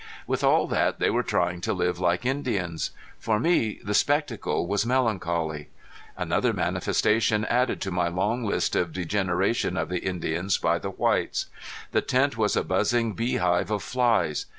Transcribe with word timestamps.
With 0.25 0.43
all 0.43 0.65
that 0.65 0.97
they 0.97 1.11
were 1.11 1.21
trying 1.21 1.61
to 1.61 1.73
live 1.73 1.99
like 1.99 2.25
Indians. 2.25 2.89
For 3.19 3.39
me 3.39 3.79
the 3.83 3.93
spectacle 3.93 4.65
was 4.65 4.83
melancholy. 4.83 5.69
Another 6.17 6.53
manifestation 6.53 7.45
added 7.45 7.79
to 7.81 7.91
my 7.91 8.07
long 8.07 8.43
list 8.43 8.75
of 8.75 8.93
degeneration 8.93 9.77
of 9.77 9.89
the 9.89 9.99
Indians 9.99 10.57
by 10.57 10.79
the 10.79 10.89
whites! 10.89 11.51
The 11.91 12.01
tent 12.01 12.35
was 12.35 12.55
a 12.55 12.63
buzzing 12.63 13.13
beehive 13.13 13.69
of 13.69 13.83
flies. 13.83 14.47